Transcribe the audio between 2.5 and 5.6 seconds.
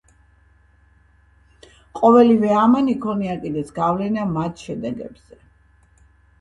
ამან იქონია კიდეც გავლენა მათ შედეგებზე.